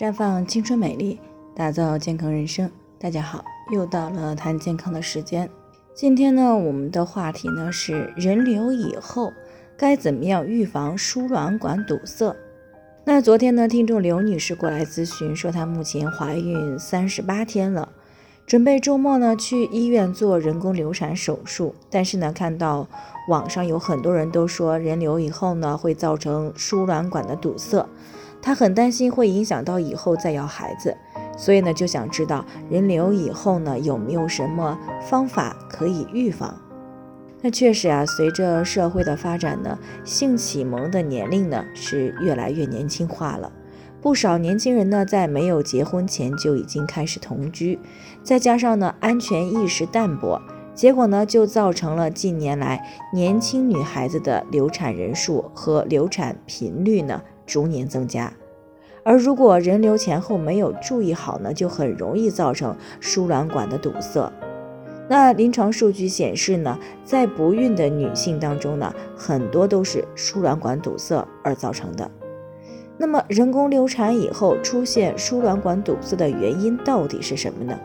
[0.00, 1.20] 绽放青春美丽，
[1.54, 2.70] 打造健康人生。
[2.98, 5.46] 大家好，又到了谈健康的时间。
[5.94, 9.30] 今天呢，我们的话题呢是人流以后
[9.76, 12.34] 该怎么样预防输卵管堵塞。
[13.04, 17.90] 那昨天呢，听众刘女士过来咨询，说她目前怀孕三十八天了，
[18.46, 22.88] 准备周末呢去医院做人工流产手术，但是呢，看到
[23.28, 27.86] 网上有很多人都说人流以后呢会造成输卵管的堵塞。
[28.42, 30.96] 她很担心会影响到以后再要孩子，
[31.36, 36.60] 所以呢就想知道人流以后呢有没有什么方法可以预防？
[37.42, 43.50] 那确实啊，随着社会的发展呢，性启蒙的年龄呢是越来越年轻化了。
[44.02, 47.78] 不少年轻人呢在没有结婚前就已经开始同居，
[48.22, 50.40] 再加上呢安全意识淡薄，
[50.74, 57.22] 结果呢就造成了近年来年轻女孩子的流产人数和流产频率呢。
[57.50, 58.32] 逐年增加，
[59.02, 64.32] 而如果人流前后没有注意好呢，就很容易造成输卵管的堵塞。
[65.08, 72.08] 那临床数据显示呢，在不孕的女性当中呢，很多都是输卵管堵塞而造成的。
[72.96, 77.76] 那么人工流产以后出现输卵管堵塞的原因到底是什么呢？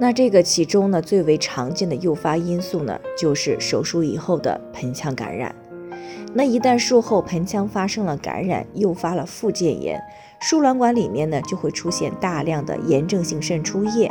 [0.00, 5.54] 那这个其中呢，最为常见的诱发因素呢，就是手术以后的盆腔感染。
[6.34, 10.02] 那一旦术后盆腔发生了感染，诱发了附件炎，
[10.40, 14.10] 输卵管里面呢就会出现大量的炎症性渗出液，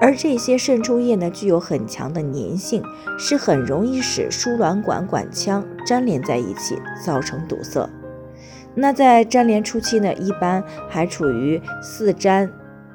[0.00, 2.82] 而这些渗出液呢具有很强的粘性，
[3.18, 7.88] 是很容易使输卵管管腔粘连在一起，造成堵塞。
[8.74, 12.50] 那在粘连初期呢，一般还处于四粘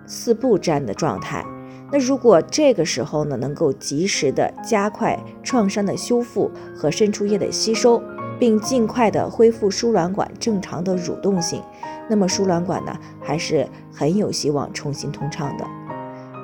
[0.06, 1.46] 四不粘的状态。
[1.92, 8.02] 那如果这个时候呢，能够及时的加快创伤的修复和渗出液的吸收。
[8.40, 11.62] 并尽快的恢复输卵管正常的蠕动性，
[12.10, 15.66] 那么输卵管呢还是很有希望重新通畅的。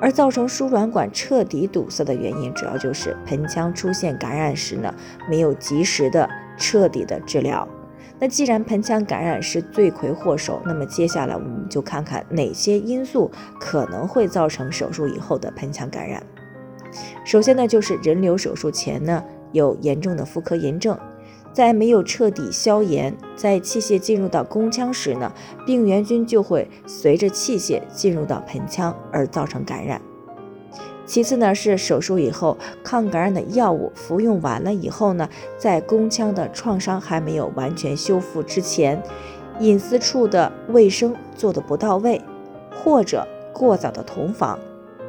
[0.00, 4.92] 而造成输卵管彻底堵塞的原因，主要就是盆腔出现感染时呢
[5.30, 7.66] 没有及时的彻底的治疗。
[8.18, 16.22] 那既然盆腔感染是罪魁祸首，那么接下来我们就看看哪些因素可能会造成手术以后的盆腔感染。
[17.24, 20.98] 首先呢就是人流手术前呢有严重的妇科炎症。
[21.52, 25.30] 在没有彻底消炎，在器械进入到宫腔时呢，
[25.66, 30.00] 病原菌就会随着器械进入到盆腔而造成感染。
[31.04, 39.02] 其次呢，是手术以后抗感染的药物服用完了以后呢，在宫腔的创伤还没有完全修复之前，
[39.60, 42.22] 隐私处的卫生做的不到位，
[42.82, 44.58] 或者过早的同房，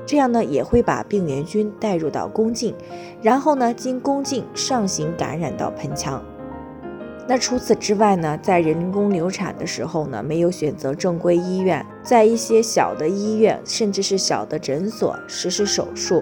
[0.06, 2.75] 这样呢也会把病原菌带入到宫颈，
[3.22, 6.22] 然后呢经宫颈上行感染到盆腔。
[7.26, 16.22] 那除此之外呢，在人工流产的时候呢，没有选择正规医院，在一些小的医院甚至是小的诊所实施手术。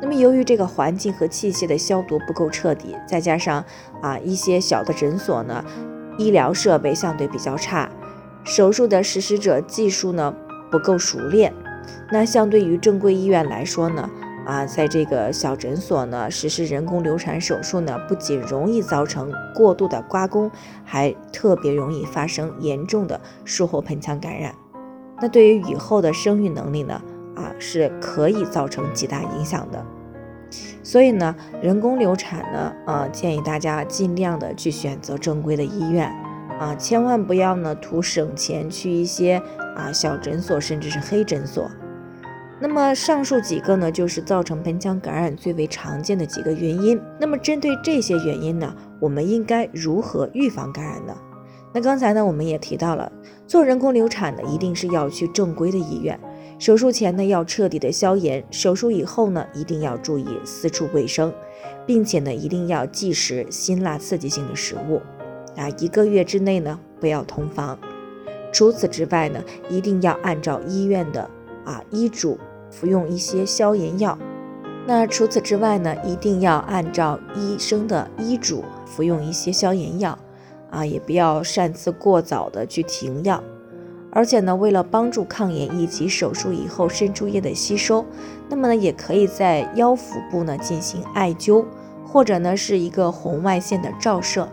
[0.00, 3.62] 那么由于这个环境和器械的消毒不够彻底，再加上
[4.00, 5.62] 啊一些小的诊所呢，
[6.16, 7.90] 医疗设备相对比较差，
[8.42, 10.34] 手术的实施者技术呢
[10.70, 11.52] 不够熟练，
[12.10, 14.08] 那相对于正规医院来说呢。
[14.48, 20.50] 啊，在这个小诊所呢，实施人工流产手术呢，不仅容易造成过度的刮宫，
[20.86, 24.54] 还特别容易发生严重的术后盆腔感染。
[25.20, 27.02] 那对于以后的生育能力呢，
[27.36, 29.84] 啊，是可以造成极大影响的。
[30.82, 36.10] 所以呢，人工流产呢，啊，建议大家尽量的去选择正规的医院，
[36.58, 39.42] 啊，千万不要呢图省钱去一些
[39.76, 41.70] 啊小诊所，甚至是黑诊所。
[42.60, 47.00] 那么上述几个呢，就是造成盆腔感染最为常见的几个原因。
[47.20, 51.16] 那么针对这些原因呢，我们应该如何预防感染呢？
[51.72, 53.12] 那刚才呢，我们也提到了，
[53.46, 56.18] 做人工流产呢，一定是要去正规的医院。
[56.58, 61.32] 手术前呢，要彻底的消炎；手术以后呢，一定要注意私处卫生，
[61.86, 65.00] 并且呢，一定要忌食辛辣刺激性的食物。
[65.56, 67.78] 啊，一个月之内呢，不要同房。
[68.50, 71.30] 除此之外呢，一定要按照医院的
[71.64, 72.36] 啊医嘱。
[72.70, 74.18] 服用一些消炎药，
[74.86, 80.18] 那除此之外呢，一定要按照医生的医嘱服用一些消炎药，
[80.70, 83.42] 啊，也不要擅自过早的去停药。
[84.10, 88.04] 而且呢，为了帮助抗炎以及手术以后渗出液的吸收，
[88.48, 91.64] 那么呢，也可以在腰腹部呢进行艾灸，
[92.06, 94.48] 或者呢是一个红外线的照射。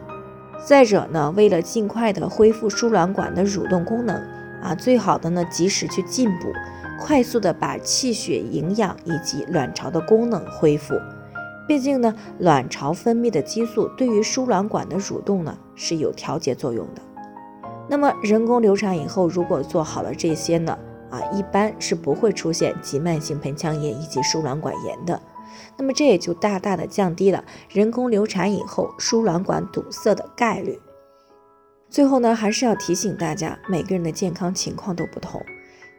[0.65, 4.15] 再者呢，为了尽快的恢复输卵管的蠕动功能，
[4.61, 6.51] 啊，最好的呢及时去进补。
[6.99, 10.95] 快速的把气血营养以及卵巢的功能恢复，
[11.67, 17.01] 毕竟呢，卵巢分泌的激素对于输卵管的蠕动呢是有调节作用的。
[17.87, 20.77] 那么人工流产以后，如果做好了这些呢，
[21.11, 25.21] 啊，一般是不会出现急慢性盆腔炎以及输卵管炎的。
[25.77, 30.79] 那么这也就大大的降低了人工流产以后输卵管堵塞的概率。
[31.89, 35.41] 最后呢，还是要提醒大家，每个人的健康情况都不同，